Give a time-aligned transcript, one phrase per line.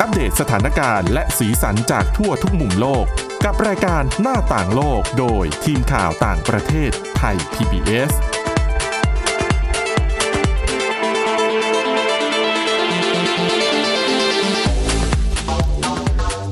[0.00, 3.04] อัปเดตสถานการณ์และสีสันจากทั่วทุกมุมโลก
[3.44, 8.12] กับรายการหน้าต่างโลกโดยทีมข่าวต่างประเทศไทย PBS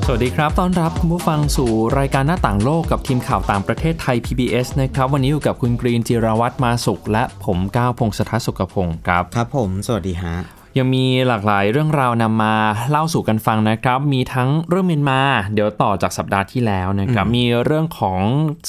[0.05, 12.55] สวัสดีครับ ต้อนรับคุณผู้ฟังสู่รายการหน้าต่างโลกกับทีมข่าวต่างประเทศไทย PBS นะครับ วันนี้อยู่กับคุณกรีนจิราวัตรมาสุข และผมก้าวพงศธรสุขพงศ์ครับ ครับผม สวัสดีฮะ ยังมีหลากหลายเรื่องราวนำมา
[12.89, 15.21] เล่าสู่กันฟังนะครับ มีทั้งเรื่องเมียนมา
[15.53, 18.19] เดี๋ยวต่อจากสัปดาห์ที่แล้วนะครับ มีเรื่องของ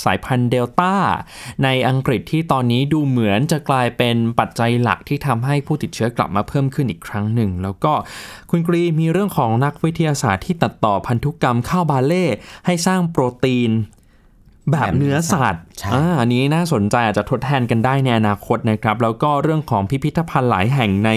[0.04, 0.94] สายพันธุ์เดลต้า
[1.64, 7.92] ในอังกฤษที่ตอนนี้ดูเหมือนจะกลายเป็นปัจจัยหลักที่ทำให้ผู้ติดเชื้อกลับมาเพิ่มขึ้นอีกครั้งหนึ่ง แล้วก็
[8.50, 12.26] คุณกรีมีเรื่องของนักวิทยาศาสตร์ที่ตัดต่อพันธุกรรมข้าวบาเล่
[12.66, 13.72] ให้สร้างโปรตีน
[14.72, 21.10] แบบเนื้อสัตว์ใช่อ่าอันนี้น่าสนใจอาจจะทดแทนกันได้ในอนาคตนะครับ แล้วก็เรื่องของพิพิธภัณฑ์หลายแห่งใน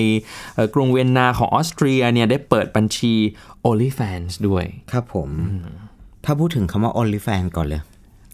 [0.56, 3.14] เอ่อกรุงเวียนนาของออสเตรียเนี่ยได้เปิดบัญชี
[3.68, 5.30] OnlyFans ด้วย ครับผม
[6.26, 7.82] ถ้าพูดถึงคำว่า OnlyFans ก่อนเลย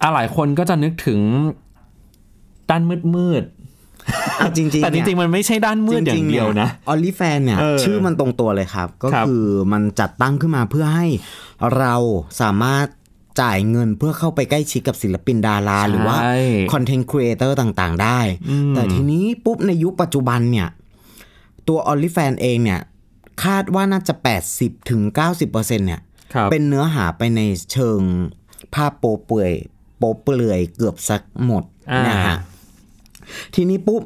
[0.02, 1.20] อะหลายคนก็จะนึกถึง
[2.70, 3.44] ด้านมืดมืด
[4.40, 11.08] อะจริงๆๆแต่จริงๆ มันไม่ใช่ด้านมืดอย่างเดียวนะ OnlyFans เนี่ยเออชื่อมันตรงตัวเลยครับ ก็ครับคือมันจัดตั้งขึ้นมาเพื่อให้
[11.78, 11.96] เรา
[12.42, 12.86] สามารถ
[13.42, 16.38] จ่ายเงินเพื่อเข้าไปใกล้ชิดกับศิลปินดารา หรือว่าใช่
[16.74, 18.20] content creator ต่างๆ ได้
[18.76, 20.68] แต่ทีนี้ปุ๊บในยุคปัจจุบันเนี่ย
[21.68, 22.80] ตัว OnlyFans เองเนี่ย
[23.44, 24.14] คาดว่าน่าจะ
[24.52, 25.02] 80ถึง
[25.40, 26.02] 90%เนี่ย
[26.34, 28.00] ครับเป็นเนื้อหาไปในเชิง
[28.74, 29.52] ภาพโปเปื่อย
[29.98, 32.38] โปเปลือยเกือบสักหมดอ่านนะฮะ
[33.56, 34.02] ทีนี้ปุ๊บ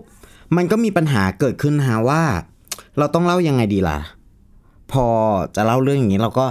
[0.56, 2.24] มันก็มีปัญหาเกิดขึ้นนะฮะว่า
[2.98, 4.00] เราต้องเล่ายังไงดีล่ะ
[4.92, 5.08] พอ
[5.56, 6.46] จะเล่าเรื่องอย่างนี้เราก็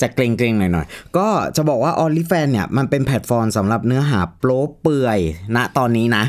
[0.00, 5.18] จะเกรงๆหน่อยๆ ก็จะบอกว่า o n l y f a n เนี่ยมันเป็นแพลตฟอร์มสำหรับเนื้อหาโป๊เปื่อย
[5.56, 6.24] ณตอนนี้นะ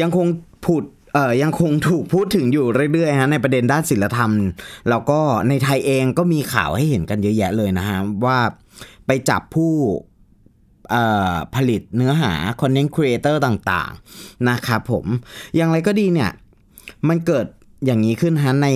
[0.00, 0.26] ยังคง
[0.64, 0.84] ผุด
[1.14, 4.32] เอ่อยังคงถูกพูดถึงอยู่เรื่อยๆฮะในประเด็นด้านศีลธรรม
[4.88, 8.38] แล้วก็ในไทยเองก็มีข่าวให้เห็นกันเยอะแยะเลยนะฮะ ว่า
[9.06, 9.72] ไปจับผู้
[10.90, 15.06] เอ่อผลิตเนื้อหา content creator ต่างๆ นะครับผม
[15.56, 16.30] อย่างไรก็ดีเนี่ย
[17.08, 17.46] มันเกิด
[17.84, 18.68] อย่างนี้ขึ้นฮะใน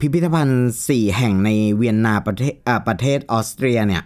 [0.00, 4.02] พิพิธภัณฑ์ 4 แห่งในเวียนนาประเทศอ่าประเทศออสเตรียเนี่ย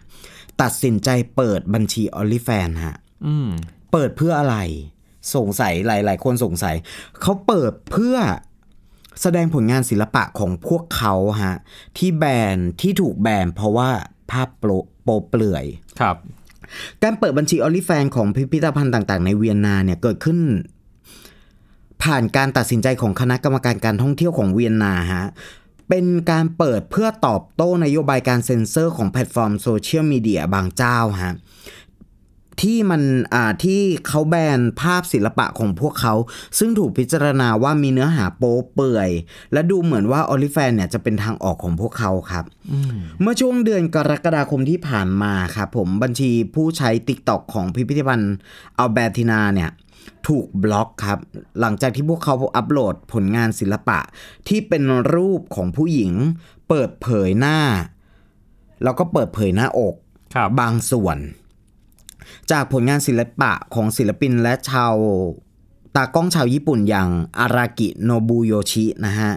[0.63, 2.97] ตัดสินใจเปิดบัญชี o n l y f a n ฮะ
[3.27, 3.49] อืม
[3.93, 4.57] เปิดเพื่ออะไร
[5.35, 6.77] สงสัยหลาย ๆ คนสงสัย
[7.23, 8.17] เขาเปิดเพื่อ
[9.23, 11.15] แสดงผลงานศิลปะของพวกเขา
[11.45, 11.57] ฮะ
[11.99, 12.25] ที่แบ
[12.55, 13.91] นที่ถูกแบนเพราะว่า
[14.31, 14.71] ภาพโปร
[15.03, 15.65] โปเปลือย
[16.01, 16.17] ครับ
[17.03, 20.39] การเปิดบัญชี o n l y f a n ของพิพิธภัณฑ์ต่าง ๆ ในเวียนนาเนี่ยเกิดขึ้น
[22.03, 25.25] ผ่านการตัดสินใจของคณะกรรมการการท่องเที่ยวของเวียนนาฮะ
[25.89, 31.35] เป็นการเปิดเพื่อตอบโต้นโยบายการเซ็นเซอร์ของแพลตฟอร์มโซเชียลมีเดียบางเจ้าฮะ
[32.63, 33.03] ที่มัน
[33.35, 36.15] อ่าที่เขาแบนภาพศิลปะของพวกเขา
[36.59, 39.11] ซึ่งถูกพิจารณาว่ามีเนื้อหาโป๊เปลือย
[39.53, 42.45] และดูเหมือนว่า o n l y f a n เนี่ยจะเป็นทางออกของพวกเขาครับ
[43.21, 48.37] เมื่อช่วงเดือนกรกฎาคมที่ผ่านมาครับผมบัญชีผู้ใช้ TikTok ของพิพิธภัณฑ์
[48.79, 49.71] อัลเบอร์ตินาเนี่ย
[50.27, 51.19] ถูกบล็อกครับ
[51.61, 53.99] หลังจากที่พวกเขาอัปโหลดผลงานศิลปะ
[54.49, 54.83] ที่เป็น
[55.15, 56.13] รูปของผู้หญิง
[56.69, 57.59] เปิดเผยหน้า
[58.83, 59.95] แล้วก็เปิดเผยหน้าอก
[60.35, 61.19] ครับบางส่วน
[62.51, 64.95] จากผลงานศิลปะของศิลปินและชาว
[65.97, 67.09] ตากล้องชาวญี่ปุ่นอย่าง
[67.39, 69.33] อารากิโนบุโยชินะฮะ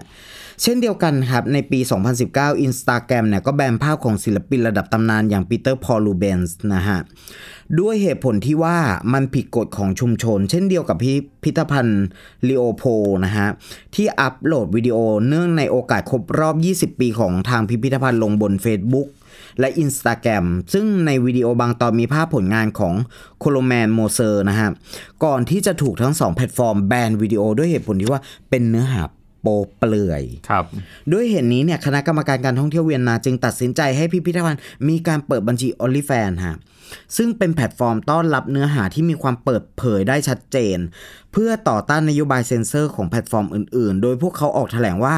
[0.62, 1.80] เช่นเดียวกันครับ ในปี
[2.22, 6.98] 2019 Instagram เนี่ยก็แบนภาพของศิลปินระดับตำนานอย่างปีเตอร์พอลลูเบนส์นะฮะ
[7.80, 8.78] ด้วยเหตุผลที่ว่า
[9.12, 11.12] มันผิดกฎของชุมชน เช่นเดียวกับพิ
[11.44, 12.04] พิธภัณฑ์
[12.48, 12.82] ลีโอโพลด์
[13.24, 13.48] นะฮะ
[13.94, 14.96] ที่อัปโหลดวิดีโอ
[15.28, 19.08] เนื่องในโอกาสครบรอบ 20 ปีของทางพิพิธภัณฑ์ลงบน Facebook
[19.58, 22.94] และ Instagram ซึ่งในวิดีโอบางตอนมีภาพผลงานของ
[23.40, 24.70] โคโลแมนโมเซอร์นะฮะ
[25.24, 29.02] ก่อนที่จะถูกทั้งสองแพลตฟอร์มแบนวิดีโอด้วยเหตุผลที่ว่าเป็นเนื้อหา
[29.42, 29.48] โป๊
[29.78, 30.64] เปลือยครับ
[31.12, 36.56] ด้วยเหตุนี้เนี่ยคณะกรรมการการท่องเที่ยวเวียนนาจึงตัดสินใจให้พิพิธภัณฑ์มีการเปิดบัญชี OnlyFans ฮะ
[37.16, 40.78] ซึ่งเป็นแพลตฟอร์มต้อนรับเนื้อหาที่มีความเปิดเผยได้ชัดเจน
[41.32, 45.16] เพื่อต่อต้านนโยบายเซ็นเซอร์ของแพลตฟอร์มอื่น ๆ โดยพวกเขาออกแถลงว่า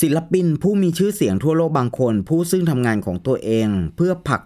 [0.00, 4.42] ศิลปินผู้มีชื่อเสียงทั่วโลกบางคน ผู้ซึ่งทำงานของตัวเอง เพื่อผลัก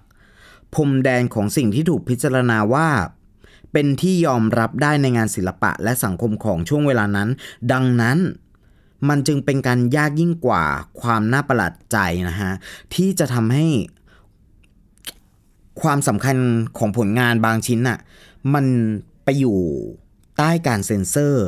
[0.74, 2.88] พรมแดนของสิ่งที่ถูกพิจารณาว่า
[3.72, 7.28] เป็นที่ยอมรับได้ในงานศิลปะและสังคมของช่วงเวลานั้น
[7.72, 8.18] ดังนั้น
[9.08, 10.64] มันจึงเป็นการยากยิ่งกว่า
[11.00, 11.98] ความน่าประหลาดใจ
[12.28, 12.52] นะฮะ
[12.94, 13.66] ที่จะทำให้
[15.82, 16.36] ความสำคัญ
[16.78, 17.98] ของผลงานบางชิ้นน่ะ
[18.54, 18.66] มัน
[19.24, 19.58] ไปอยู่
[20.36, 21.46] ใต้การเซ็นเซอร์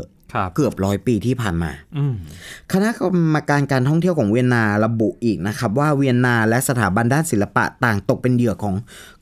[0.57, 2.15] เกือบร้อยปีที่ผ่านมาอืม
[2.73, 8.75] คณะกรรมการการท่องเที่ยวของเวียนนาระบุอีกนะครับ ว่าเวียนนาและสถาบันด้านศิลปะต่างตกเป็นเหยื่อของ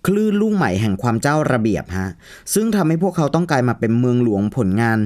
[0.07, 2.11] คลื่นลูกใหม่แห่งความเจ้าระเบียบฮะ
[2.55, 4.99] ซึ่งทำให้พวกเขาต้องกลายมาเป็นเมืองหลวงผลงาน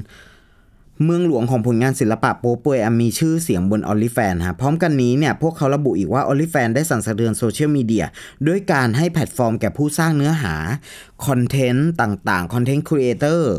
[1.05, 8.05] เมืองหลวงของผลงานศิลปะโป๊เปลือยมีชื่อเสียงบน OnlyFans ฮะพร้อมกันนี้เนี่ยพวกเขาระบุอีกว่า OnlyFans ได้สั่นสะเทือนโซเชียลมีเดีย
[8.47, 10.55] ด้วยการให้แพลตฟอร์มแก่ผู้สร้างเนื้อหา
[11.27, 13.55] content ต่างๆ content creator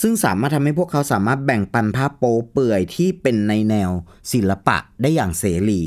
[0.00, 3.90] ซึ่งสามารถทำให้พวกเขาสามารถแบ่งปันภาพโป๊เปลือยที่เป็นในแนว
[4.32, 5.80] ศิลปะได้อย่างเสรี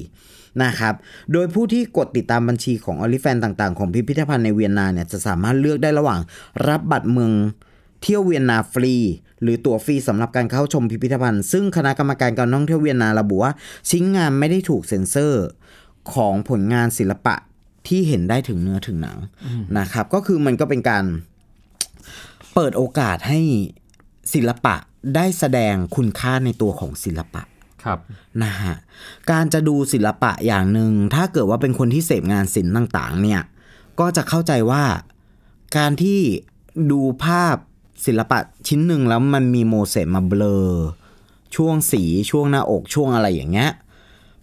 [0.63, 0.93] นะครับ
[1.31, 6.19] โดยผู้ที่กดติดตามบัญชีของ OnlyFans ต่างๆ ของพิพิธภัณฑ์ในเวียนนาเนี่ยจะสามารถเลือกได้ระหว่าง
[6.67, 7.33] รับบัตรเมือง
[8.03, 8.95] เที่ยวเวียนนาฟรี
[9.41, 13.53] หรือตั๋วฟรีสำหรับการเข้าชมพิพิธภัณฑ์ ซึ่งคณะกรรมการการท่องเที่ยวเวียนนาระบุว่า
[13.89, 15.45] ชิ้นงานไม่ได้ถูกเซ็นเซอร์
[16.13, 17.35] ของผลงานศิลปะ
[17.87, 19.17] ที่เห็นได้ถึงเนื้อถึงหนัง
[19.77, 21.03] นะครับ ก็คือมันก็เป็นการ
[22.53, 23.39] เปิดโอกาสให้
[24.33, 24.75] ศิลปะ
[25.15, 27.41] ได้แสดงคุณค่าในตัวของศิลปะ
[27.83, 27.99] ครับ
[28.43, 28.75] นะฮะ
[29.31, 33.41] การจะดูศิลปะอย่างหนึ่งถ้าเกิดว่าเป็นคนที่เสพงานศิลป์ต่าง ๆ เนี่ย
[33.99, 34.83] ก็จะเข้าใจว่า
[35.77, 36.19] การที่
[36.91, 37.55] ดูภาพ
[38.05, 40.57] ศิลปะชิ้นหนึ่งแล้วมันมีโมเสสมาเบลอ
[41.55, 43.71] ช่วงสีช่วงหน้าอกช่วงอะไรอย่างเงี้ย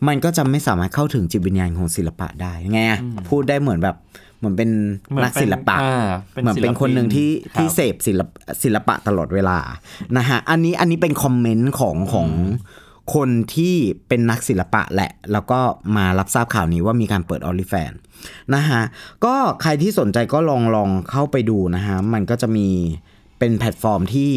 [0.06, 2.80] มันก็จะไม่สามารถเข้าถึงจิตวิญญาณของศิลปะได้ไง
[3.28, 3.96] พูดได้เหมือนแบบ
[4.38, 4.70] เหมือนเป็น
[5.08, 8.30] เหมือนนักศิลปะเป็นอ่าเป็นเหมือนเป็นศิลปินคนหนึ่งที่ครับที่เสพศิลป
[8.62, 9.58] ศิลปะตลอดเวลา
[10.16, 12.28] นะฮะอันนี้อันนี้เป็นคอมเมนต์ของของ
[13.14, 13.74] คนที่
[14.08, 15.60] เป็นนักศิลปะแหละ แล้วก็
[15.96, 17.92] มารับทราบข่าวนี้ว่ามีการเปิด OnlyFans
[18.54, 18.82] นะฮะ
[19.24, 22.68] ก็ใครที่สนใจก็ลองลองเข้าไปดูนะฮะมันก็จะมี
[23.40, 24.30] เป็นแพลตฟอร์มที่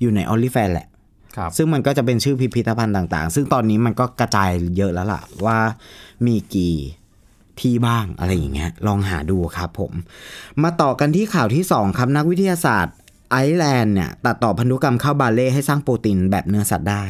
[0.00, 0.88] อยู่ใน OnlyFans แหละ
[1.36, 5.58] ครับซึ่งมันก็จะเป็นชื่อพิพิธภัณฑ์ต่าง ๆ ซึ่งตอนนี้มันก็กระจายเยอะแล้วล่ะ ว่า
[6.26, 6.76] มีกี่
[7.60, 9.92] ที่บ้างอะไรอย่างเงี้ย ลองหาดูครับผม
[10.62, 12.96] มาต่อกันที่ข่าวที่ 2 ครับ นักวิทยาศาสตร์
[13.30, 17.04] ไอซ์แลนด์เนี่ยตัดต่อพันธุกรรมข้าวบาร์เลย์ให้สร้างโปรตีนแบบเนื้อสัตว์ได้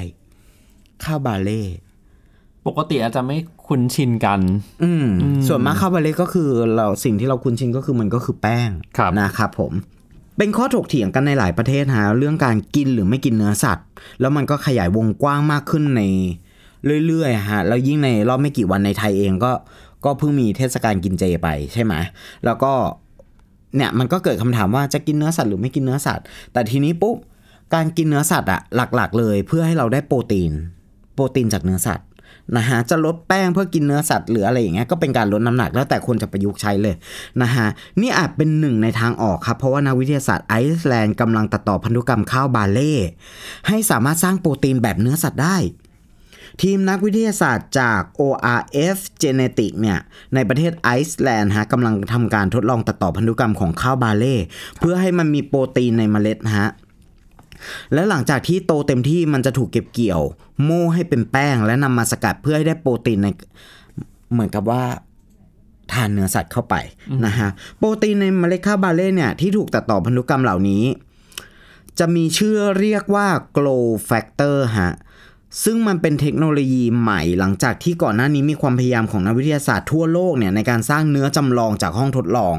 [1.04, 1.62] ข้าวบาเล่
[2.66, 3.36] ปกติอาจจะไม่
[3.66, 4.40] คุ้นชินกัน
[4.82, 5.06] อืม
[5.46, 9.72] ส่วนมากข้าวบาเล่ก็คือเราสิ่งที่เราคุ้นชินก็คือมันก็คือแป้งครับนะครับผม
[10.42, 13.86] เป็นข้อถกเถียงกันในหลายประเทศฮะเรื่องการกินหรือไม่กินเนื้อสัตว์
[14.20, 16.02] แล้วมันก็ขยายวงกว้างมากขึ้นใน
[17.06, 19.52] เรื่อยๆฮะแล้วยิ่งในรอบไม่กี่วันในไทยเองก็
[20.04, 21.94] ก็เพิ่งมีเทศกาลกินเจไปใช่ไหม
[22.44, 22.72] แล้วก็
[23.76, 27.16] เนี่ยมันก็เกิดคำถามว่าจะกินเนื้อสัตว์หรือไม่กินเนื้อสัตว์ แต่ทีนี้ปุ๊บ
[27.74, 30.52] การกินเนื้อสัตว์อะหลักๆ เลยเพื่อให้เราได้โปรตีน
[31.14, 32.06] โปรตีนจากเนื้อสัตว์
[32.56, 36.94] นะฮะจะลดแป้งเพื่อกินเนื้อสัตว์หรืออะไรอย่างเงี้ยก็เป็นการลดน้ำหนักแล้วแต่คนจะประยุกต์ใช้เลย
[37.42, 37.66] นะฮะ
[38.00, 42.94] นี่อาจเป็นหนึ่งในทางออกครับ เพราะว่านักวิทยาศาสตร์ไอซ์แลนด์กำลังตัดต่อพันธุกรรมข้าวบาร์เลย์
[43.68, 45.56] ให้สามารถสร้างโปรตีนแบบเนื้อสัตว์ได้
[46.62, 49.98] ทีมนักวิทยาศาสตร์จาก ORF Genetics เนี่ย
[50.34, 54.36] ในประเทศไอซ์แลนด์ฮะกำลังทำการทดลองตัดต่อพันธุกรรมของข้าวบาร์เลย์
[54.78, 56.68] เพื่อให้มันมีโปรตีนในเมล็ดฮะ
[57.94, 60.22] และหลังจากที่โตเต็มที่มันจะถูกเก็บเกี่ยว
[60.64, 63.28] โม่ให้เป็นแป้ง และนำมาสกัดเพื่อให้ได้โปรตีนใน
[64.32, 64.82] เหมือนกับว่า
[65.92, 66.74] ทานเนื้อสัตว์เข้าไป
[67.26, 67.48] นะฮะ
[67.78, 70.84] โปรตีนในเมล็ดข้าวบาเล่เนี่ยที่ถูกตัดต่อพันธุกรรมเหล่านี้
[71.98, 73.26] จะมีชื่อเรียกว่า
[73.56, 74.92] glow factor ฮะ
[75.64, 82.54] ซึ่งมันเป็นเทคโนโลยีใหม่หลังจากที่ก่อนหน้านี้มีความพยายามของนักวิทยาศาสตร์ทั่วโลกเนี่ยในการสร้างเนื้อจำลองจากห้องทดลอง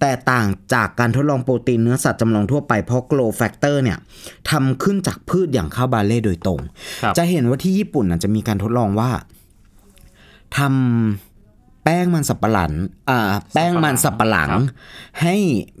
[0.00, 3.98] แต่ต่างจากการทดลองโปรตีนเนื้อสัตว์จำลองทั่วไปเพราะ glow factor เนี่ย
[4.50, 6.60] ทำขึ้นจากพืชอย่างข้าวบาเล่โดยตรง
[7.02, 9.10] ครับจะเห็นว่าที่ญี่ปุ่นน่ะจะมีการทดลองว่า
[10.56, 12.72] ทำแป้งมันสับปะหลัง
[13.10, 13.20] อ่า
[13.54, 14.50] แป้งมันสับปะหลัง
[15.22, 15.36] ให้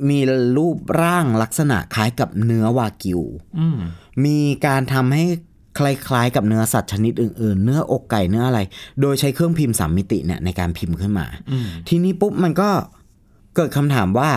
[0.08, 0.18] มี
[0.56, 3.20] รูปร่างลักษณะคล้ายกับเนื้อวากิว
[3.58, 3.78] อืม
[4.24, 5.26] มีการทำให้
[5.78, 8.60] คล้ายๆ กับเนื้อสัตว์ชนิดอื่น ๆ เนื้ออกไก่เนื้ออะไร
[9.00, 11.26] โดยใช้เครื่องพิมพ์สามมิติเนี่ยในการพิมพ์ขึ้นมา
[11.88, 12.70] ทีนี้ปุ๊บมันก็
[13.56, 14.30] เกิดคำถามว่า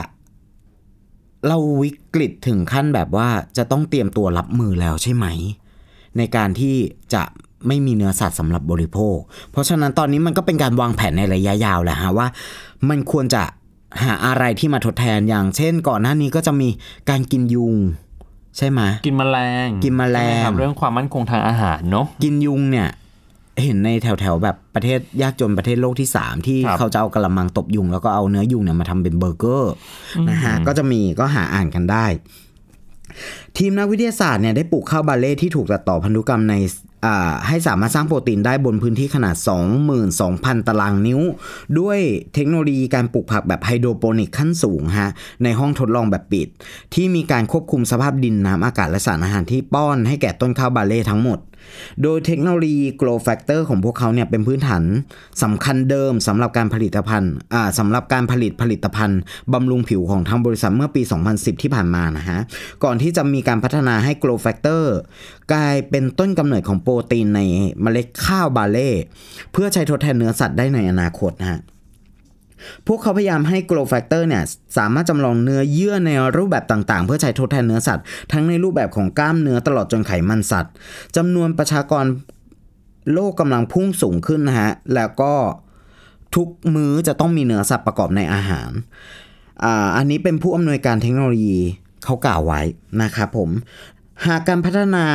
[1.47, 5.25] เราวิกฤตถึงขั้นแบบว่าจะต้องเตรียมตัวรับมือแล้วใช่ไหม
[6.17, 6.75] ในการที่
[7.13, 7.23] จะ
[7.67, 9.17] ไม่มีเนื้อสัตว์สำหรับบริโภค
[9.51, 12.27] เพราะฉะนั้นตอนนี้มันก็เป็นการวางแผนในระยะยาวแหละฮะว่า
[12.89, 13.43] มันควรจะ
[14.03, 16.69] หาอะไรที่มาทดแทนอย่างเช่น ก่อนหน้านี้ก็จะมี
[17.09, 17.75] การกินยุง
[18.57, 22.89] ใช่ไหมกินแมลงกินแมลงใช่ไหครับเรื่องความมั่นคงทางอาหารเนาะกินยุงเนี่ย
[23.63, 29.73] เห็นในแถวๆแบบประเทศยากจนประเทศโลกที่3ที่ครับเขาจะเอากระมังตบยุง แล้วก็เอาเนื้อยุงเนี่ยมาทำเป็นเบอร์เกอร์
[30.29, 32.05] นะฮะก็จะมีก็หาอ่านกันได้
[33.57, 36.69] ทีมนักวิทยาศาสตร์เนี่ยได้ปลูกข้าวบาเล่ที่ถูกตัดต่อพันธุกรรมในอ่า
[37.47, 39.35] ให้สามารถสร้างโปรตีนได้บนพื้นที่ขนาด
[40.01, 41.21] 22,000 ตารางนิ้ว
[41.79, 41.99] ด้วย
[42.33, 45.11] เทคโนโลยีการปลูกผักแบบไฮโดรโปนิกขั้นสูงฮะ
[45.43, 46.47] ในห้องทดลองแบบปิด
[46.93, 51.39] ที่มีการควบคุมสภาพดินน้ำอากาศและสารอาหารที่ป้อนให้แก่ต้นข้าวบาเล่ทั้งหมด
[52.03, 54.83] โดยเทคโนโลยี Glow Factor ของพวกเขาเนี่ยเป็นพื้นฐาน
[55.43, 59.19] สำคัญเดิมสำหรับการผลิตภัณฑ์อ่าสำหรับการผลิตผลิตภัณฑ์
[59.53, 61.01] บำรุงผิวของทางบริษัทเมื่อปี
[61.31, 62.39] 2010 ที่ผ่านมานะฮะ
[62.83, 64.83] ก่อนที่จะมีการพัฒนาให้ Glow Factor
[65.53, 67.41] กลายเป็นต้นกำเนิดของโปรตีนใน
[67.81, 68.89] เมล็ดข้าวบาเล่
[69.51, 71.59] เพื่อใช้ทดแทนเนื้อสัตว์ได้ในอนาคตนะฮะ
[72.87, 74.43] พวกเขาพยายามให้ grow factor เนี่ย
[74.77, 80.73] สามารถจำลองเนื้อเยื่อในรูปแบบต่างๆ เพื่อใช้ทดแทนเนื้อสัตว์ ทั้งในรูปแบบของกล้ามเนื้อตลอดจนไขมันสัตว์
[81.15, 82.05] จำนวนประชากร
[83.13, 85.33] โลกกำลังพุ่งสูงขึ้นนะฮะ แล้วก็
[86.35, 88.71] ทุกมื้อจะต้องมีเนื้อสัตว์ประกอบในอาหาร
[89.63, 91.59] อ่าอันนี้เป็นผู้อำนวยการเทคโนโลยี
[92.03, 92.61] เขากล่าวไว้
[93.01, 93.49] นะครับผม
[94.27, 95.05] หากการพัฒนา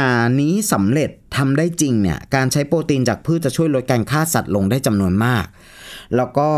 [0.40, 5.44] นี้สำเร็จทำได้จริงเนี่ยการใช้โปรตีนจากพืชจะช่วยลดการฆ่าสัตว์ลงได้จำนวนมาก
[6.16, 6.50] แล้วก็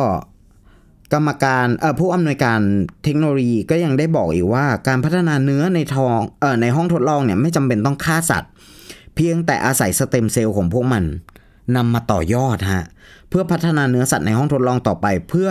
[1.13, 2.61] กรรมการเอ่อผู้อำนวยการ
[3.05, 8.51] เทคโนโลยีก็ยังได้บอกอีกว่า การพัฒนาเนื้อในทองเอ่อในห้องทดลองเนี่ยไม่จำเป็นต้องฆ่าสัตว์
[9.15, 11.05] เพียงแต่อาศัยสเต็มเซลล์ของพวกมัน
[11.77, 12.85] นำมาต่อยอดฮะ
[13.29, 15.49] เพื่อพัฒนาเนื้อสัตว์ในห้องทดลองต่อไป เพื่อ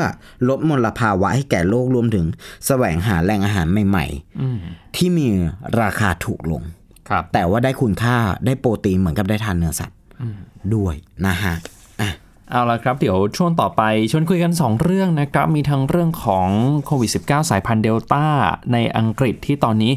[0.49, 2.25] ลดมลภาวะให้แก่โลกรวมถึง
[2.65, 5.27] แสวงหาแหล่งอาหารใหม่ๆที่มี
[5.81, 6.63] ราคาถูกลง
[7.09, 9.97] ครับแต่ว่าได้คุณค่าได้โปรตีนเหมือนกับได้ทานเนื้อสัตว์
[10.75, 10.95] ด้วย
[11.27, 11.74] นะฮะอะ
[12.51, 16.47] เอาละครับ เดี๋ยวช่วงต่อไปชวนคุยกัน 2 เรื่องนะครับ มีทั้งเรื่องของ
[16.85, 18.25] โควิด -19 สายพันธุ์เดลต้า
[18.73, 19.93] ในอังกฤษที่ตอนนี้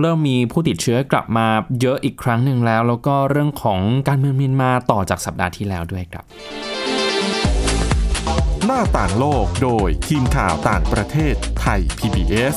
[0.00, 1.46] เริ่มมีผู้ติดเชื้อกลับมา
[1.80, 6.24] เยอะอีกครั้งหนึ่งแล้ว แล้วก็เรื่องของการเมืองเมียนมาต่อจากสัปดาห์ที่แล้วด้วยครับ
[8.66, 12.56] หน้าต่างโลกโดยทีมข่าวต่างประเทศไทย PBS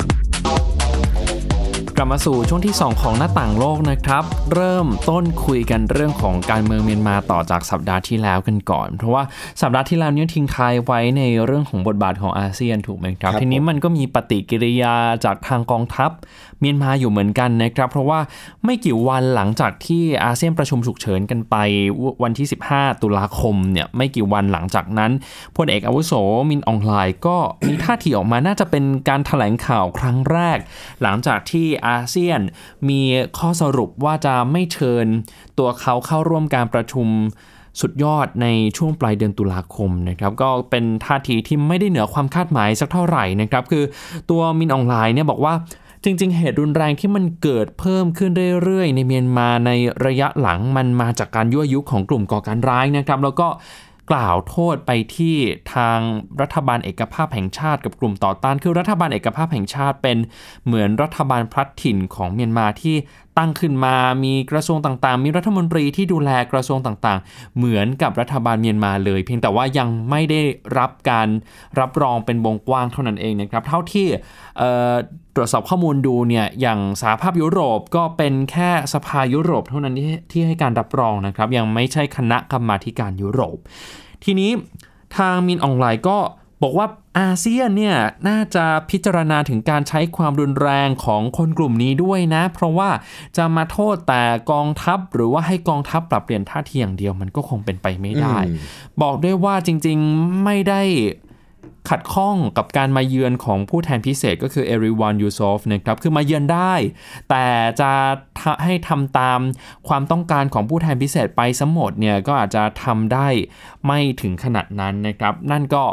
[2.03, 9.23] ลับมาสู่ช่วงที่ 2 ของหน้าต่างโลกนะครับ เริ่มต้นคุยกันเรื่องของการเมืองเมียนมาต่อจากสัปดาห์ที่แล้วกันก่อน เพราะว่า
[9.61, 16.11] สัปดาห์ที่แล้วเนี่ยทิ้งท้ายไว้ในเรื่องของบทบาทของอาเซียนถูกไหมครับครับ ทีนี้มันก็มีปฏิกิริยาจากทางกองทัพ
[16.59, 18.19] เมียนมาอยู่เหมือนกันนะครับ เพราะว่า
[18.65, 21.55] ไม่กี่วันหลังจากที่อาเซียนประชุมฉุกเฉินกันไป
[22.23, 25.11] วันที่ 15 ตุลาคมเนี่ยไม่กี่วันหลังจากนั้น
[25.57, 26.13] พลเอกอาวุโส
[26.49, 30.57] มินอองไลน์ก็มีท่าทีออกมาน่าจะเป็นการถแถลงข่าวครั้งแรก
[31.01, 32.41] หลังจากที่อาาเซียน
[32.89, 33.01] มี
[33.37, 35.05] ข้อสรุปว่าจะไม่เชิญ
[35.59, 37.07] ตัวเขาเข้าร่วมการประชุม
[37.81, 43.83] สุดยอดในช่วงปลายเดือนตุลาคมนะครับก็เป็นท่าทีที่ไม่ได้เหนือความคาดหมายสักเท่าไหร่นะครับคือ
[44.29, 45.53] ตัวมินอองไลน์เนี่ยบอกว่า
[46.03, 48.31] จริง ๆ เหตุรุนแรงที่มันเกิดเพิ่มขึ้น
[48.63, 49.71] เรื่อยๆ ในเมียนมาใน
[50.05, 53.47] ระยะหลังมันมาจากการยั่วยุของกลุ่มก่อการร้ายนะครับ แล้วก็
[54.11, 55.35] กล่าวโทษไปที่
[55.75, 55.99] ทาง
[56.41, 60.17] รัฐบาลเอกภาพแห่งชาติกับกลุ่มต่อต้าน คือรัฐบาลเอกภาพแห่งชาติเป็น
[60.65, 62.95] เหมือนรัฐบาลพลัดถิ่นของเมียนมาที่
[63.37, 70.41] ตั้งขึ้นมามีกระทรวงต่างๆ มีรัฐมนตรีที่ดูแลกระทรวงต่างๆ เหมือนกับรัฐบาลเมียนมาเลย เพียงแต่ว่ายังไม่ได้
[70.77, 71.27] รับการ
[71.79, 74.07] รับรองเป็นวงกว้างเท่านั้นเองนะครับเท่าที่
[75.35, 83.57] ตรวจสอบข้อมูลดูเนี่ยอย่างสหภาพยุโรปก็เป็นแค่สภายุโรปเท่านั้นที่ที่ให้การรับรองนะครับ ยังไม่ใช่คณะกรรมาธิการยุโรป
[84.23, 84.51] ทีนี้
[85.17, 86.17] ทางมินออนไลน์ก็
[86.63, 86.87] บอกว่า
[87.19, 92.89] อาเซียนเนี่ยน่าจะพิจารณาถึงการใช้ความรุนแรงของคนกลุ่มนี้ด้วยนะ เพราะว่า
[93.37, 98.37] จะมาโทษแต่กองทัพหรือว่าให้กองทัพปรับเปลี่ยนท่าทีอย่างเดียวมันก็คงเป็นไปไม่ได้
[99.01, 100.81] บอกด้วยว่าจริงๆไม่ได้
[101.89, 106.73] ขัดข้องกับการมาเยือนของผู้แทนพิเศษก็คือเอริวานยูซอฟนะครับ คือมาเยือนได้
[107.29, 107.45] แต่
[107.81, 107.91] จะ
[108.63, 109.39] ให้ทำตาม
[109.87, 113.27] ความต้องการของผู้แทนพิเศษไปสมหมดเนี่ยก็อาจจะทำได้
[113.87, 115.83] ไม่ถึงขนาดนั้นนะครับ นั่นก็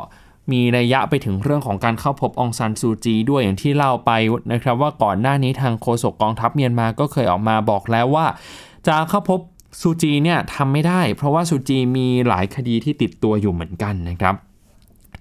[0.52, 4.10] มีระยะไปถึงเรื่องของการเข้าพบองซันซูจีด้วยอย่างที่เล่าไป
[4.52, 8.26] นะครับ ว่าก่อนหน้านี้ทางโฆษกกองทัพเมียนมาก็เคยออกมาบอกแล้วว่า
[8.86, 9.40] จะเข้าพบ
[9.80, 14.34] ซูจีเนี่ยทำไม่ได้ เพราะว่าซูจีมีหลายคดีที่ติดตัวอยู่เหมือนกันนะครับ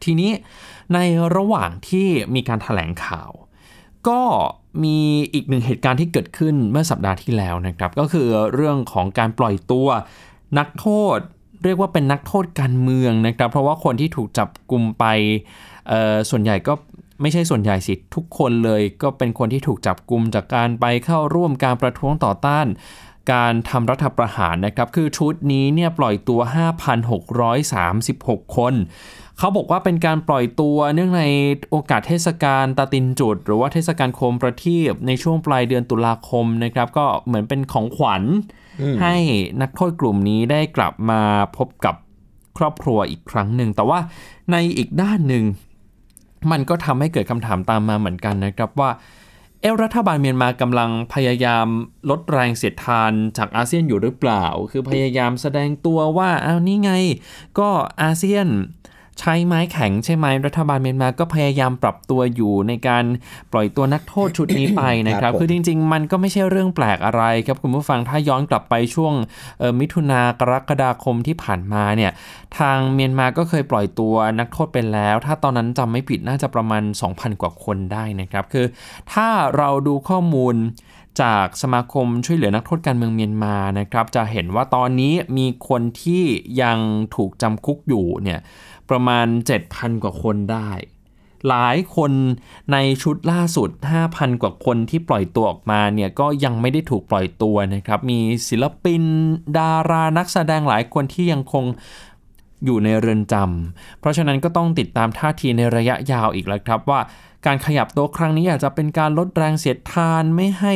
[0.03, 0.31] ทีนี้
[0.93, 1.00] ใน
[1.36, 3.31] ระหว่างที่มีการถแถลงข่าว
[4.07, 4.22] ก็
[4.84, 4.98] มี
[5.34, 9.88] อีกหนึ่งเหตุการณ์ที่เกิดขึ้นเมื่อสัปดาห์ที่แล้วนะครับ ก็คือเรื่องของการปล่อยตัว
[10.57, 11.19] นักโทษ
[11.64, 15.06] เรียกว่าเป็นนักโทษการเมืองนะครับ เพราะว่าคนที่ถูกจับกลุ่มไป
[16.30, 16.74] ส่วนใหญ่ก็
[17.22, 22.68] ไม่ใช่ส่วนใหญ่สิทุกคนเลยก็เป็นคนที่ถูกจับกลุ่มจากการไปเข้าร่วมการประท้วงต่อต้าน
[23.34, 26.40] การทำรัฐประหารนะครับ คือชุดนี้เนี่ยปล่อยตัว
[27.64, 28.74] 5,636 คน
[29.38, 31.24] เขาบอกว่าเป็นการปล่อยตัวเนื่องใน
[31.72, 38.24] โอกาสเทศกาลตาตินจุด หรือว่าเทศกาลโคมประทีปในช่วงปลายเดือนตุลาคมนะครับ ก็เหมือนเป็นของขวัญ
[39.01, 39.15] ให้
[39.62, 41.22] นักโทษกลุ่มนี้ได้กลับมา
[41.57, 41.96] พบกับ
[42.57, 44.00] ครอบครัวอีกครั้งหนึ่ง แต่ว่า
[44.51, 45.43] ในอีกด้านหนึ่ง
[46.51, 48.91] มันก็ทำให้เกิดคำถามตามมาเหมือนกันนะครับว่า
[49.62, 51.67] เอรัฐบาลเมียนมากำลังพยายาม
[52.10, 56.91] ลดแรงเสียดทานจากอาเซียนอยู่หรือเปล่า คือพยายามแสดงตัวว่าอ้าวนี่ไง
[57.60, 57.69] ก็
[58.01, 58.48] อาเซียน
[59.20, 63.04] ใช้ไม้แข็งใช่ไหมรัฐบาลเมียนมาก็พยายามปรับตัวอยู่ในการ
[63.52, 69.14] ปล่อยตัวนักโทษชุดนี้ไปนะครับ คือจริง ๆ มันก็ไม่ใช่เรื่องแปลกอะไรครับคุณผู้ฟังถ้าย้อนกลับไปช่วง
[69.80, 72.12] มิถุนากรกฎาคมที่ผ่านมาเนี่ย
[72.58, 78.66] ทางเมียนมาก็เคยปล่อยตัวนักโทษไปแล้ว ถ้าตอนนั้นจำไม่ผิดน่าจะประมาณ 2,000 กว่าคนได้นะครับ คือ
[79.14, 80.56] ถ้าเราดูข้อมูล
[81.22, 86.24] จากสมาคมช่วยเหลือนักโทษการเมืองเมียนมานะครับ จะเห็นว่าตอนนี้มีคนที่
[86.62, 86.78] ยัง
[87.16, 88.40] ถูกจำคุกอยู่เนี่ย
[88.89, 89.27] ประมาณ
[89.65, 90.72] 7,000 กว่าคนได้
[91.48, 92.12] หลายคน
[92.72, 93.70] ในชุดล่าสุด
[94.06, 99.03] 5,000 กว่าคนที่ปล่อยตัวออกมาเนี่ยก็ยังไม่ได้ถูกปล่อยตัวนะครับ มีศิลปิน
[99.58, 101.65] ดารานักแสดงหลายคนที่ยังคง
[102.65, 107.00] อยู่ในเรือนจำเพราะฉะนั้นก็ต้องติดตามท่าทีในระยะยาวอีกแล้วครับว่า
[107.48, 110.74] การขยับตัวครั้งนี้อาจจะเป็นการลดแรงเสียดทานไม่ให้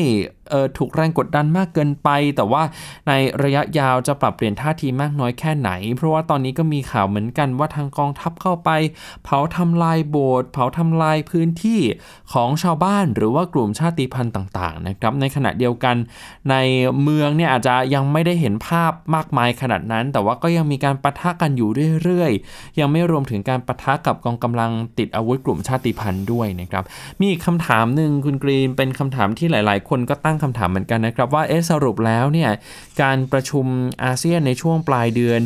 [0.77, 2.63] ถูกแรงกดดันมากเกินไป แต่ว่า
[3.07, 3.11] ใน
[3.43, 8.69] ระยะยาวจะปรับเปลี่ยนท่าทีมากน้อยแค่ไหน เพราะว่าตอนนี้ก็มีข่าวเหมือนกันว่าทางกองทัพเข้าไป
[9.23, 11.79] เผาทำลายโบสถ์เผาทำลายพื้นที่
[12.33, 15.95] ของชาวบ้าน หรือว่ากลุ่มชาติพันธุ์ต่างๆนะครับในขณะเดียวกัน
[16.49, 16.55] ใน
[17.01, 21.69] เมืองเนี่ยอาจจะยังไม่ได้เห็นภาพมากมายขนาดนั้น แต่ว่าก็ยังมีการประทะกันอยู่
[22.03, 26.83] เรื่อยๆ ยังไม่รวมถึงการประทะกับกองกำลังติดอาวุธกลุ่มชาติพันธุ์ด้วยนะครับ
[27.21, 32.49] มีคำถามหนึ่งคุณกรีนเป็นคำถามที่หลาย ๆ คนก็ตั้งคำถามเหมือนกันนะครับ ว่าเอสรุปแล้วเนี่ย
[33.01, 33.65] การประชุม
[34.03, 35.39] อาเซียนในช่วงปลายเดือน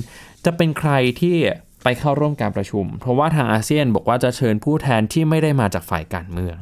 [0.46, 1.38] จะเป็นใครที่
[1.88, 6.56] ไปเข้าร่วมการประชุม เพราะว่าทางอาเซียนบอกว่าจะเชิญผู้แทนที่ไม่ได้มาจากฝ่ายการเมือง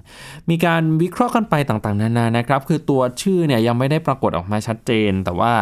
[0.49, 5.53] มีการวิเคราะห์กันไปต่างๆ นานานะครับ คือตัวชื่อเนี่ยยังไม่ได้ปรากฏออกมาชัดเจน แต่ว่า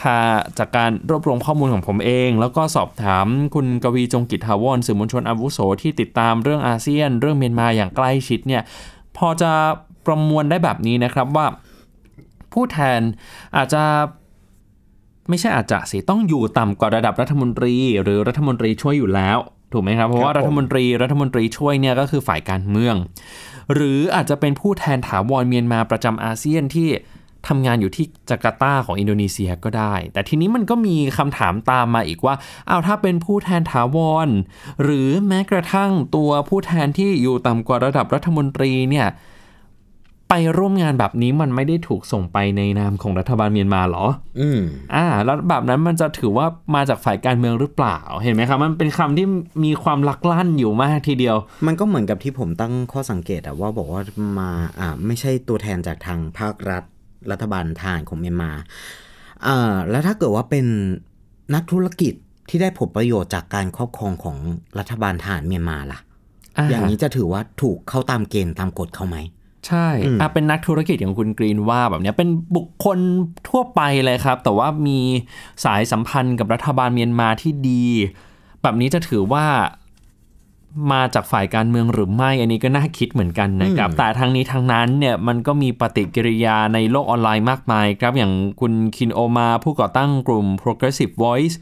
[0.00, 0.16] ถ้า
[0.58, 8.62] จากการรวบรวมข้อมูลของผมเอง แล้วก็สอบถามคุณกวีจงกิจทาวรสื่อมวลชนอาวุโสที่ติดตามเรื่องอาเซียน เรื่องเมียนมาอย่างใกล้ชิดเนี่ย
[9.16, 9.52] พอจะ
[10.06, 11.46] ประมวลได้แบบนี้นะครับว่า
[12.52, 13.00] ผู้แทน
[13.56, 13.82] อาจจะ
[15.28, 19.38] ไม่ใช่อาจจะสิต้องอยู่ต่ำกว่าระดับรัฐมนตรี หรือรัฐมนตรีช่วยอยู่แล้ว
[19.72, 22.94] ถูกไหมครับ เพราะว่ารัฐมนตรีรัฐมนตรีช่วยเนี่ยก็คือฝ่ายการเมือง
[23.74, 26.88] หรืออาจจะเป็นผู้แทนถาวรเมียนมาประจำอาเซียนที่
[27.48, 32.34] ทำงานอยู่ที่จาการ์ตาของอินโดนีเซียก็ได้ แต่ทีนี้มันก็มีคำถามตามมาอีกว่า
[32.68, 34.28] เอาถ้าเป็นผู้แทนถาวร
[34.82, 39.06] หรือแม้กระทั่งตัวผู้แทนที่อยู่ต่ำกว่าระดับรัฐมนตรีเนี่ย
[40.30, 44.06] ไปร่วมงานแบบนี้มันไม่ได้ถูกส่งไปในนามของรัฐบาลเมียนมาหรอ
[44.40, 44.60] อืม
[44.94, 49.26] อ่า แล้วแบบนั้นมันจะถือว่ามาจากฝ่ายการเมืองหรือเปล่า เห็นไหมครับ มันเป็นคำที่
[49.64, 54.02] มีความลักลั่นอยู่มากทีเดียว มันก็เหมือนกับที่ผมตั้งข้อสังเกตอะว่าบอกว่า
[54.38, 56.84] มา อ่า ไม่ใช่ตัวแทนจากทางภาครัฐ
[57.30, 58.50] รัฐบาลทานของเมียนมา
[59.46, 60.66] อ่า แล้วถ้าเกิดว่าเป็น
[61.54, 62.14] นักธุรกิจ
[62.48, 64.36] ที่ได้ผลประโยชน์จากการครอบครองของ
[64.78, 65.98] รัฐบาลทหารเมียนมาล่ะ
[66.70, 69.16] อย่างนี้จะถือว่าถูกเข้าตามเกณฑ์ตามกฎเขาไหม
[69.66, 69.88] ใช่
[70.20, 72.98] อะเป็นนักธุรกิจอย่างคุณกรีนว่าแบบนี้เป็นบุคคล
[73.48, 74.98] ทั่วไปเลยครับ แต่ว่ามี
[75.64, 77.86] สายสัมพันธ์กับรัฐบาลเมียนมาที่ดี
[78.62, 79.46] แบบนี้จะถือว่า
[80.92, 91.56] มาจากฝ่ายการเมืองหรือไม่ อันนี้ก็น่าคิดเหมือนกันนะครับ แต่ทางนี้ทางนั้นเนี่ยมันก็มีปฏิกิริยาในโลกออนไลน์มากมายครับ อย่างคุณคินโอมาผู้ก่อตั้งกลุ่ม Progressive Voice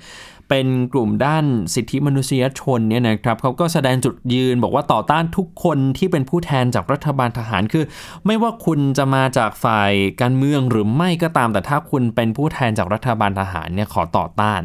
[0.48, 7.84] เป็นกลุ่มด้านสิทธิมนุษยชนเนี่ยนะครับเขาก็แสดงจุดยืนบอกว่าต่อต้านทุกคนที่เป็นผู้แทนจากรัฐบาลทหารคือ
[8.26, 14.62] ไม่ว่าคุณจะมาจากฝ่ายการเมืองหรือไม่ก็ตามแต่ถ้าคุณเป็นผู้แทนจากรัฐบาลทหารเนี่ยขอต่อต้าน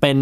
[0.00, 0.18] เป็น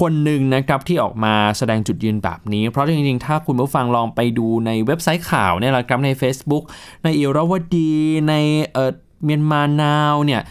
[0.00, 6.64] คนหนึ่งนะครับที่ออกมาแสดงจุดยืนแบบนี้ เพราะจริงๆ ถ้าคุณผู้ฟังลองไปดูในเว็บไซต์ข่าวเนี่ยแหละครับใน Facebook
[7.04, 7.92] ในอิรวดี
[8.28, 8.34] ใน
[8.72, 8.92] เออ
[9.24, 10.42] เมียนมานาวเนี่ย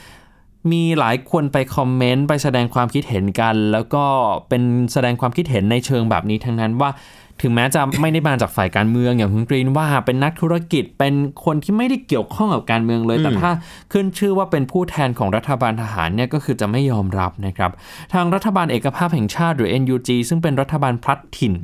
[0.71, 4.03] มีหลายคนไปคอมเมนต์ไปแสดงความคิดเห็นกัน แล้วก็
[4.49, 6.89] เป็นแสดงความคิดเห็นในเชิงแบบนี้ทั้งนั้นว่า
[7.41, 11.13] ถึงแม้จะไม่ได้มาจากฝ่ายการเมืองอย่างคุณกรีนว่าเป็นนักธุรกิจเป็น
[11.45, 13.51] คนที่ไม่ได้เกี่ยวข้องกับการเมืองเลย แต่ถ้า
[13.91, 17.71] ขึ้นชื่อว่าเป็นผู้แทนของรัฐบาลทหารเนี่ยก็คือจะไม่ยอมรับนะครับ
[18.13, 21.55] ทางรัฐบาลเอกภาพแห่งชาติหรือ NUG ซึ่งเป็นรัฐบาลพลัดถิ่น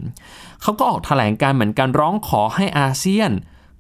[0.61, 3.31] เขาก็ออกแถลงการเหมือนกันร้องขอให้อาเซียน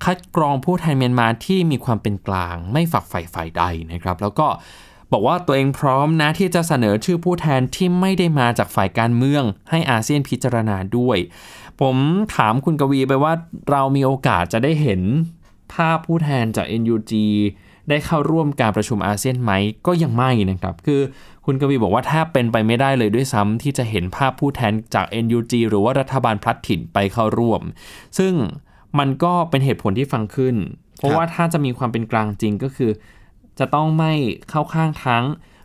[0.03, 4.47] คัดกรองผู้แทนเมียนมาที่มีความเป็นกลาง ไม่ฝักใฝ่ฝ่ายใดนะครับ แล้วก็
[5.11, 11.17] บอกว่าตัวเองพร้อมนะที่จะเสนอชื่อผู้แทนที่ไม่ได้มาจากฝ่ายการเมือง ให้อาเซียนพิจารณาด้วย
[11.81, 11.95] ผม
[12.35, 13.33] ถามคุณกวีไปว่า
[13.71, 15.01] เรามีโอกาสจะได้เห็น
[15.73, 17.13] ภาพผู้แทนจาก NUG
[17.89, 19.51] ได้เข้าร่วมการประชุมอาเซียนไหม
[19.87, 21.01] ก็ยังไม่นะครับ คือ
[21.45, 27.61] คุณกวีบอกว่าแทบเป็นไปไม่ได้เลยด้วยซ้ำที่จะเห็นภาพผู้แทนจาก NUG หรือว่ารัฐบาลพลัดถิ่นไปเข้าร่วม
[28.17, 28.33] ซึ่ง
[28.99, 30.55] มันก็เป็นเหตุผลที่ฟังขึ้น
[30.97, 32.91] เพราะว่าถ้าจะมีความเป็นกลางจริงก็คือ
[33.59, 34.13] จะต้องไม่
[34.49, 35.23] เข้าข้างทั้ง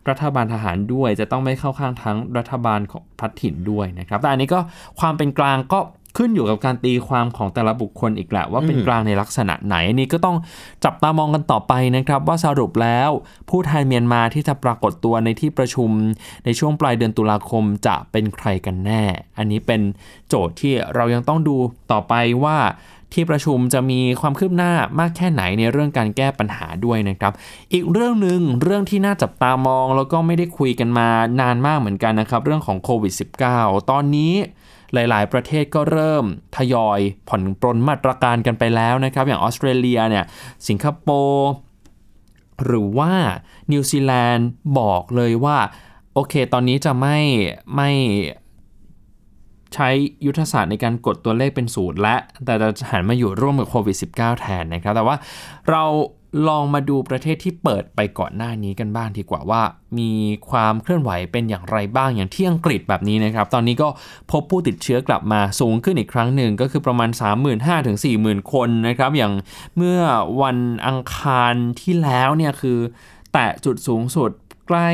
[0.08, 4.60] รัฐบาลทหารด้วย จะต้องไม่เข้าข้างทั้งรัฐบาลของพลัดถิ่นด้วยนะครับ แต่อันนี้ก็
[5.00, 5.80] ความเป็นกลางก็
[6.18, 10.36] ขึ้นอยู่กับการตีความของแต่ละบุคคลอีกแหละว่าเป็นกลางในลักษณะไหนอันนี้ก็ต้อง
[10.84, 13.10] จับตามองกันต่อไปนะครับ ว่าสรุปแล้ว
[13.50, 15.90] ผู้แทนเมียนมาที่จะปรากฏตัวในที่ประชุม
[16.44, 19.02] ในช่วงปลายเดือนตุลาคมจะเป็นใครกันแน่
[19.38, 19.80] อันนี้เป็น
[20.28, 21.56] โจทย์ที่เรายังต้องดู
[21.92, 22.56] ต่อไปว่า
[23.14, 27.32] ที่ประชุมจะมีความคืบหน้ามากแค่ไหนในเรื่องการแก้ปัญหาด้วยนะครับ
[27.72, 31.08] อีกเรื่องหนึ่งเรื่องที่น่าจับตามอง แล้วก็ไม่ได้คุยกันมา
[31.40, 33.12] นานมากเหมือนกันนะครับ เรื่องของโควิด
[33.52, 34.34] -19 ตอนนี้
[34.94, 36.24] หลาย ๆ ประเทศก็เริ่ม
[36.56, 40.24] ทยอยผ่อนปรนมาตรการกันไปแล้วนะครับ อย่างออสเตรเลียเนี่ย
[40.68, 41.48] สิงคโปร์
[42.64, 43.12] หรือว่า
[43.72, 44.48] นิวซีแลนด์
[44.78, 45.58] บอกเลยว่า
[46.14, 47.18] โอเค ตอนนี้จะไม่
[47.76, 47.90] ไม่
[49.74, 49.88] ใช้
[50.26, 55.16] ยุทธศาสตร์ในการกดตัวเลขเป็นศูนย์และ แต่จะหันมาอยู่ร่วมกับโควิด -19 แทนนะครับ แต่ว่า
[55.70, 55.84] เรา
[56.48, 59.62] ลองมาดูประเทศที่เปิดไปก่อนหน้านี้กันบ้างดีกว่าว่า
[59.98, 60.10] มี
[60.50, 63.88] ความเคลื่อนไหวเป็นอย่างไรบ้างอย่างที่อังกฤษแบบนี้นะครับ ตอนนี้ก็
[64.32, 67.10] พบผู้ติดเชื้อกลับมาสูงขึ้นอีกครั้งหนึ่งก็คือประมาณ
[67.48, 69.32] 35,000ถึง40,000 คนนะครับ อย่าง
[69.76, 70.00] เมื่อ
[70.42, 72.78] วันอังคารที่แล้วเนี่ยคือ
[73.32, 74.30] แตะจุดสูงสุด
[74.68, 74.90] ใกล้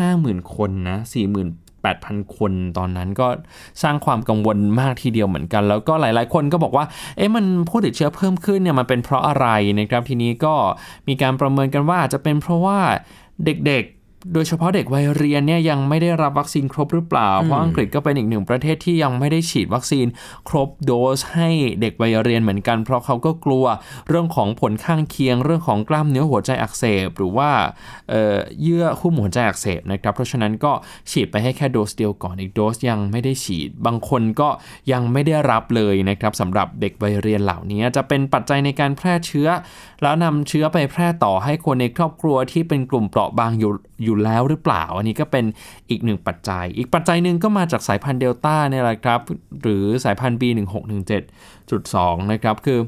[0.00, 0.98] 50,000 คนนะ
[1.32, 3.28] 40,000 8,000 คนตอนนั้นก็
[3.82, 6.84] สร้างความกังวลมากทีเดียวเหมือนกัน แล้วก็หลายๆ คนก็บอกว่า
[7.16, 9.46] เอ๊ะมันผู้ติดเชื้อเพิ่มขึ้นเนี่ยมันเป็นเพราะอะไร
[9.78, 10.54] นะครับ ทีนี้ก็
[11.08, 12.78] มีการประเมินกันว่าอาจจะเป็นเพราะว่า
[13.44, 14.01] เด็กๆ
[14.34, 20.06] โดยเฉพาะเด็กวัยเรียนเนี่ยยังไม่ได้รับวัคซีนครบหรือเปล่า เพราะอังกฤษก็เป็นอีกหนึ่งประเทศที่ยังไม่ได้ฉีดวัคซีน
[20.48, 21.48] ครบโดสให้
[21.80, 23.64] เด็กวัยเรียนเหมือนกัน เพราะเขาก็กลัว
[24.08, 27.50] เรื่องของผลข้างเคียง เรื่องของกล้ามเนื้อหัวใจอักเสบ หรือว่า
[28.10, 30.72] เเยื่อหุ้มหัวใจอักเสบนะครับเพราะฉะนั้นก็
[31.10, 34.48] ฉีดไปให้แค่โดสเดียวก่อนอีกโดสยังไม่ได้ฉีด บางคนก็
[34.92, 39.48] ยังไม่ได้รับเลยนะครับสำหรับเด็กวัยเรียนเหล่านี้จะเป็นปัจจัยในการแพร่เชื้อ
[40.02, 43.62] แล้วนำเชื้อไปแพร่ต่อให้คนในครอบครัวที่เป็นกลุ่มเปราะบางอ
[44.06, 45.44] ยู่อยู่แล้วหรือเปล่า อันนี้ก็เป็น
[45.90, 49.20] อีกหนึ่งปัจจัย อีกปัจจัยหนึ่งก็มาจากสายพันธุ์เดลต้าเนี่ยแหละครับ
[49.62, 52.78] หรือสายพันธุ์ B1617.2 นะครับ คือ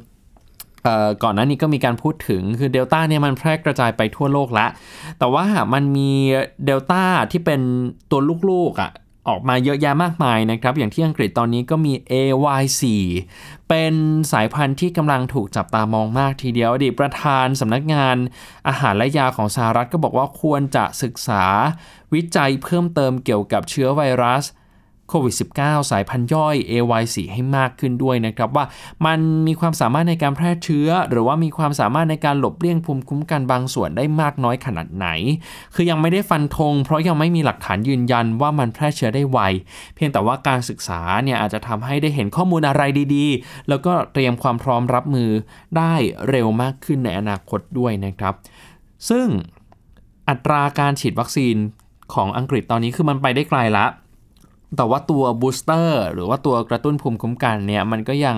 [1.23, 4.71] ก่อนหน้านี้ก็มีการพูดถึงคือเดลต้าเนี่ยมันแพร่กระจายไปทั่วโลกแล้ว
[5.19, 6.11] แต่ว่ามันมี
[6.65, 7.61] เดลต้าที่เป็น
[8.11, 8.91] ตัวลูกๆอะ่ะ
[9.29, 12.85] ออกมาเยอะแยะมากมายนะครับ อย่างที่อังกฤษตอนนี้ก็มี AY4
[13.69, 13.95] เป็น
[14.33, 18.17] สายพันธุ์ที่กำลังถูกจับตามองมากทีเดียวอดีตประธานสำนักงาน
[18.69, 21.45] อาหารและยาของสหรัฐก็บอกว่าควรจะศึกษา
[22.15, 24.45] วิจัยเพิ่มเติมเกี่ยวกับเชื้อไวรัส
[25.15, 28.65] ควิด -19 สายพันธุ์ย่อย AY4 ให้มากขึ้นด้วยนะครับว่า
[29.07, 35.07] มันมีความสามารถในการแพร่เชื้อ หรือว่ามีความสามารถในการหลบเลี่ยงภูมิคุ้มกันบางส่วนได้มากน้อยขนาดไหน
[35.75, 39.39] คือยังไม่ได้ฟันธงเพราะยังไม่มีหลักฐานยืนยันว่ามันแพร่เชื้อได้ไว
[39.95, 42.83] เพียงแต่ว่าการศึกษาเนี่ยอาจจะทำให้ได้เห็นข้อมูลอะไร
[43.15, 45.31] ดีๆ แล้วก็เตรียมความพร้อมรับมือ
[45.77, 45.95] ได้
[46.29, 48.35] เร็วมากขึ้นในอนาคตด้วยนะครับ
[49.09, 49.27] ซึ่ง
[50.29, 51.57] อัตราการฉีดวัคซีน
[52.15, 53.87] ของอังกฤษตอนนี้คือมันไปได้ไกลละ
[54.77, 58.37] แต่ว่าตัว booster หรือว่าตัวกระตุ้นภูมิคุ้มกันเนี่ยมันก็ยัง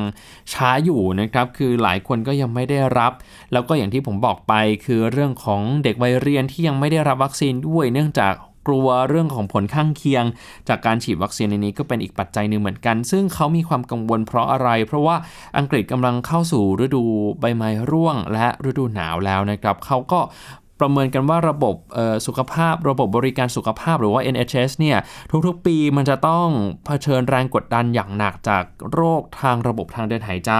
[0.52, 3.12] ช้าอยู่นะครับคือหลายคนก็ยังไม่ได้รับ
[3.52, 8.34] แล้วก็อย่างที่ผมบอกไปคือเรื่องของเด็กวัยเรียนที่ยังไม่ได้รับวัคซีนด้วยเนื่องจาก
[8.66, 10.24] กลัวเรื่องของผลข้างเคียง
[10.68, 15.16] จากการฉีดวัคซีนในนี้ก็เป็นอีกปัจจัยหนึ่งเหมือนกัน ซึ่งเขามีความกังวลเพราะอะไร เพราะว่า
[15.58, 17.04] อังกฤษกำลังเข้าสู่ฤดู
[17.40, 20.20] ใบไม้ร่วงและฤดูหนาวแล้วนะครับเขาก็
[20.80, 21.74] ประเมินกันว่าระบบ
[22.26, 24.98] สุขภาพ ระบบบริการสุขภาพหรือว่า NHS เนี่ย
[25.46, 26.48] ทุกๆ ปีมันจะต้อง
[26.86, 30.52] เผชิญแรงกดดันอย่างหนักจากโรคทางระบบทางเดินหายใจ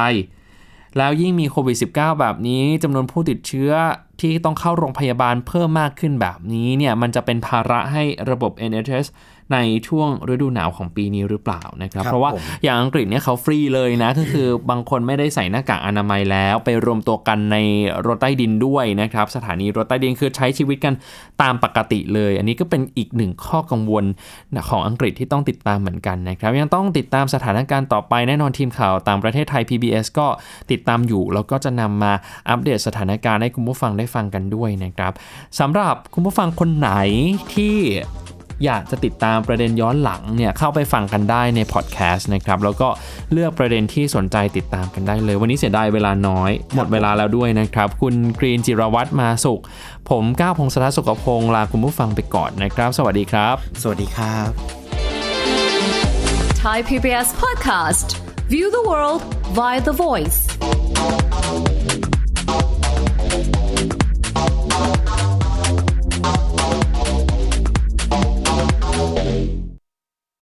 [0.98, 3.72] แล้วยิ่งมีโควิด -19 แบบนี้จำนวนผู้ติดเชื้อ
[4.20, 9.06] ที่ต้องเข้าโรงพยาบาลเพิ่มมากขึ้นแบบนี้เนี่ยมันจะเป็นภาระให้ระบบ NHS
[9.52, 17.56] ในช่วงฤดูหนาวของปีนี้หรือเปล่านะครับครับเพราะว่าผมอย่างอังกฤษเนี่ยเขาฟรีเลยนะ ก็คือบางคนไม่ได้ใส่หน้ากากอนามัยแล้ว ไปรวมตัวกันใน
[18.06, 20.94] รถใต้ดินด้วยนะครับ สถานีรถใต้ดินคือใช้ชีวิตกัน
[21.42, 24.04] ตามปกติเลย อันนี้ก็เป็นอีกหนึ่งข้อกังวล
[24.68, 30.26] ของอังกฤษที่ต้องติดตามเหมือนกันนะครับ ยังต้องติดตามสถานการณ์ต่อไปแน่นอนทีมข่าวต่างประเทศไทย PBS ก็
[30.70, 32.12] ติดตามอยู่ แล้วก็จะนำมา
[32.48, 35.12] อัปเดตสถานการณ์ให้คุณผู้ฟังได้ฟังกันด้วยนะครับ
[35.60, 36.90] สำหรับคุณผู้ฟังคนไหน
[37.54, 37.76] ที่
[38.64, 42.88] อยากจะติดตามประเด็นย้อนหลังเนี่ยเข้าไปฟังกันได้ในพอดแคสต์นะครับแล้วก็
[43.32, 49.60] เลือกประเด็นที่สนใจติดตามกันได้เลย วันนี้เสียดายเวลาน้อย หมดเวลาแล้วด้วยนะครับ คุณกรีนจิรวัตรมาสุข
[50.10, 54.48] ผมก้าวพงศธรสุขพงศ์ลาคุณผู้ฟังไปก่อนนะครับ สวัสดีครับ สวัสดีครับ
[56.62, 58.08] Thai PBS podcast.
[58.48, 59.22] View the world
[59.58, 60.38] via the voice.